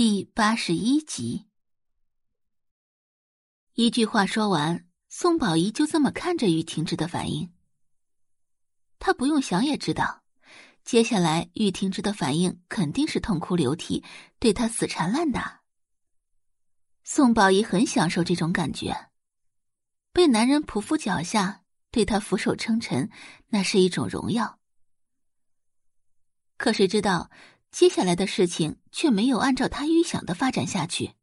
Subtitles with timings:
[0.00, 1.48] 第八十一集。
[3.74, 7.52] 一句话说完，宋宝仪就这么看着玉婷芝的反应。
[9.00, 10.22] 他不用想也知道，
[10.84, 14.04] 接下来玉婷芝的反应肯定是痛哭流涕，
[14.38, 15.62] 对他死缠烂打。
[17.02, 19.10] 宋宝仪很享受这种感觉，
[20.12, 23.10] 被男人匍匐脚下，对他俯首称臣，
[23.48, 24.60] 那是一种荣耀。
[26.56, 27.28] 可谁知道？
[27.70, 31.14] 接下来的事情却没有按照他预想的发展下去。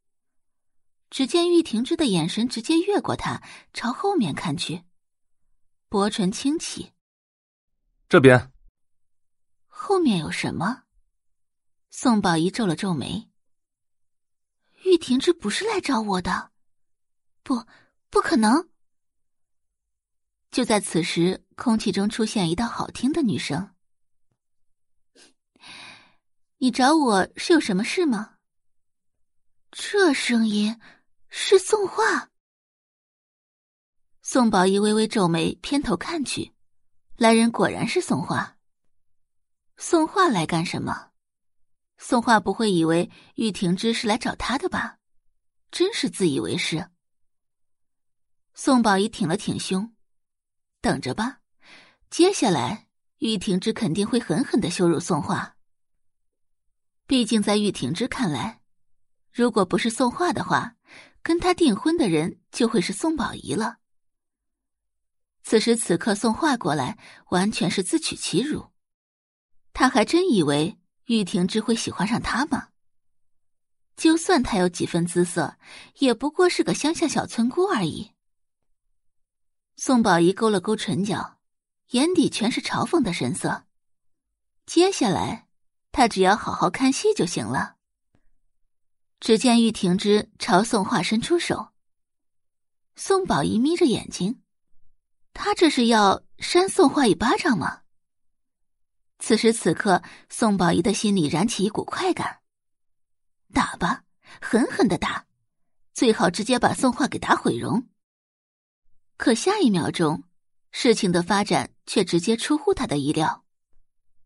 [1.09, 3.41] 只见玉婷之的眼神直接越过他，
[3.73, 4.83] 朝后面看去，
[5.87, 6.91] 薄唇轻启
[8.09, 8.51] ：“这边。”
[9.67, 10.83] 后面有什么？
[11.89, 13.29] 宋宝仪皱了皱眉。
[14.83, 16.51] 玉婷之不是来找我的，
[17.43, 17.65] 不，
[18.09, 18.69] 不可能。
[20.51, 23.74] 就在此时，空气中出现一道好听的女声。
[26.65, 28.37] 你找我是有什么事吗？
[29.69, 30.81] 这声音
[31.29, 32.31] 是宋画。
[34.23, 36.55] 宋宝仪微微皱眉，偏头看去，
[37.17, 38.57] 来人果然是宋画。
[39.77, 41.11] 宋画来干什么？
[41.99, 44.97] 宋画不会以为玉婷芝是来找他的吧？
[45.69, 46.89] 真是自以为是。
[48.55, 49.93] 宋宝仪挺了挺胸，
[50.81, 51.41] 等着吧，
[52.09, 52.87] 接下来
[53.19, 55.54] 玉婷芝肯定会狠狠的羞辱宋画。
[57.07, 58.61] 毕竟，在玉婷之看来，
[59.31, 60.75] 如果不是宋画的话，
[61.21, 63.77] 跟他订婚的人就会是宋宝仪了。
[65.43, 66.97] 此时此刻，宋画过来，
[67.29, 68.71] 完全是自取其辱。
[69.71, 72.69] 他还真以为玉婷之会喜欢上他吗？
[73.95, 75.57] 就算他有几分姿色，
[75.99, 78.13] 也不过是个乡下小村姑而已。
[79.75, 81.37] 宋宝仪勾了勾唇角，
[81.91, 83.65] 眼底全是嘲讽的神色。
[84.65, 85.44] 接下来。
[85.95, 87.77] 他只要好好看戏就行了。
[89.21, 91.69] 只见玉婷之朝宋画伸出手，
[92.97, 94.41] 宋宝仪眯着眼睛，
[95.31, 97.83] 他这是要扇宋画一巴掌吗？
[99.19, 102.41] 此时此刻，宋宝仪的心里燃起一股快感，
[103.53, 104.03] 打吧，
[104.41, 105.25] 狠狠的打，
[105.93, 107.87] 最好直接把宋画给打毁容。
[109.15, 110.25] 可下一秒钟，
[110.73, 113.44] 事情的发展却直接出乎他的意料。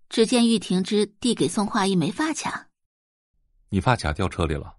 [0.09, 2.67] 只见玉婷之递给宋画一枚发卡，
[3.69, 4.75] 你发卡掉车里了。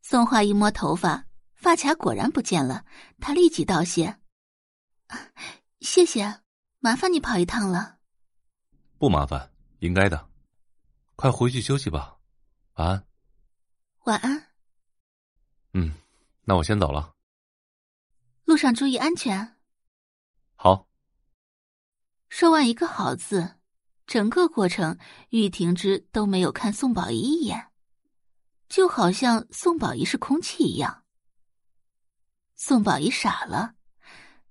[0.00, 2.86] 宋画一摸头发，发卡果然不见了，
[3.20, 4.20] 他立即道谢
[5.82, 6.42] ：“谢谢，
[6.78, 7.98] 麻烦你跑一趟了。”
[8.96, 10.30] 不麻烦，应该的。
[11.16, 12.16] 快回去休息吧，
[12.74, 13.06] 晚安。
[14.04, 14.52] 晚安。
[15.72, 15.94] 嗯，
[16.44, 17.12] 那我先走了。
[18.44, 19.56] 路上注意安全。
[20.54, 20.88] 好。
[22.28, 23.56] 说完一个“好”字。
[24.06, 24.98] 整个过程，
[25.30, 27.68] 玉婷之都没有看宋宝仪一眼，
[28.68, 31.04] 就好像宋宝仪是空气一样。
[32.54, 33.74] 宋宝仪傻了，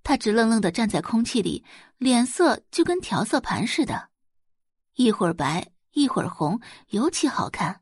[0.03, 1.63] 他直愣愣的站在空气里，
[1.97, 4.09] 脸色就跟调色盘似的，
[4.95, 6.59] 一会儿白，一会儿红，
[6.89, 7.81] 尤其好看。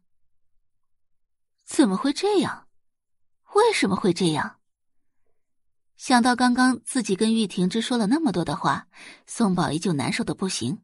[1.65, 2.67] 怎么会这样？
[3.53, 4.59] 为什么会这样？
[5.95, 8.87] 想到刚刚自己跟玉婷之说了那么多的话，
[9.25, 10.81] 宋宝仪就难受的不行。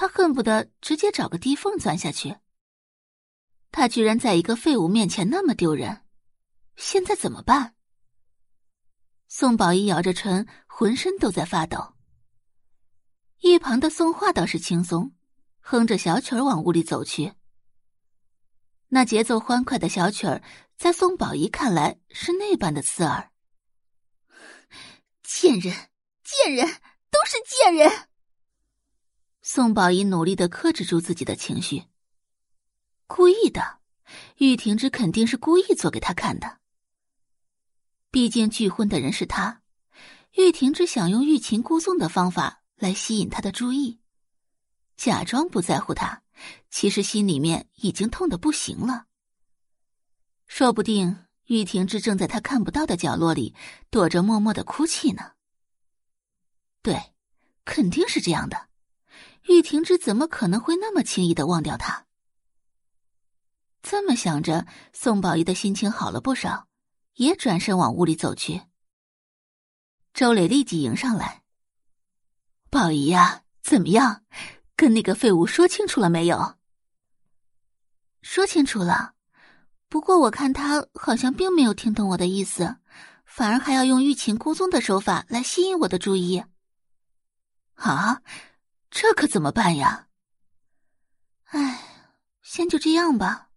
[0.00, 2.36] 他恨不得直接找个地缝钻下去。
[3.72, 6.04] 他居然在一个废物面前那么丢人，
[6.76, 7.74] 现在怎么办？
[9.26, 11.94] 宋宝仪咬着唇，浑身都在发抖。
[13.40, 15.16] 一旁的宋画倒是轻松，
[15.58, 17.32] 哼着小曲儿往屋里走去。
[18.90, 20.40] 那节奏欢快的小曲儿，
[20.76, 23.32] 在宋宝仪看来是那般的刺耳。
[25.26, 25.74] 贱人，
[26.22, 26.68] 贱人，
[27.10, 28.07] 都是贱人！
[29.50, 31.84] 宋宝仪努力的克制住自己的情绪。
[33.06, 33.78] 故意的，
[34.36, 36.58] 玉婷之肯定是故意做给他看的。
[38.10, 39.62] 毕竟拒婚的人是他，
[40.34, 43.98] 玉婷之想用欲擒故纵的方法来吸引他的注意，
[44.98, 46.22] 假装不在乎他，
[46.68, 49.06] 其实心里面已经痛的不行了。
[50.46, 53.54] 说不定玉婷之正在他看不到的角落里
[53.88, 55.32] 躲着，默默的哭泣呢。
[56.82, 57.14] 对，
[57.64, 58.67] 肯定是这样的。
[59.48, 62.04] 玉婷之怎么可能会那么轻易的忘掉他？
[63.82, 66.68] 这么想着，宋宝仪的心情好了不少，
[67.14, 68.62] 也转身往屋里走去。
[70.12, 71.42] 周磊立即迎上来
[72.68, 74.22] ：“宝仪呀，怎么样？
[74.76, 76.56] 跟那个废物说清楚了没有
[78.20, 79.14] ？”“说清楚了，
[79.88, 82.76] 不过我看他好像并没有听懂我的意思，
[83.24, 86.44] 反而还要用欲擒故纵的手法来吸引我的注意。
[87.76, 88.20] ”“啊？”
[88.90, 90.08] 这可怎么办呀？
[91.50, 91.80] 唉，
[92.42, 93.48] 先就这样吧。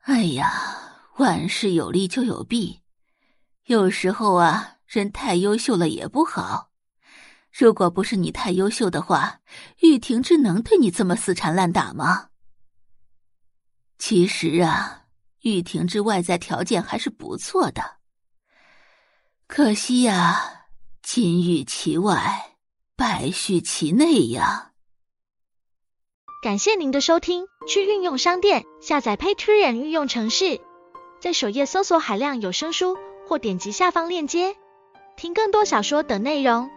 [0.00, 2.82] 哎呀，万事有利就有弊，
[3.64, 6.70] 有时候啊，人太优秀了也不好。
[7.50, 9.40] 如果不是你太优秀的话，
[9.80, 12.30] 玉婷之能对你这么死缠烂打吗？
[13.98, 15.06] 其实啊，
[15.42, 17.98] 玉婷之外在条件还是不错的，
[19.46, 20.66] 可惜呀，
[21.00, 22.53] 金玉其外，
[22.96, 24.70] 败絮其内呀。
[26.42, 30.60] 感谢您的收听，去运用商店下载 Patreon 运用城市，
[31.20, 32.96] 在首页搜索海量有声书，
[33.26, 34.54] 或点击下方链接
[35.16, 36.70] 听更多小说等内容。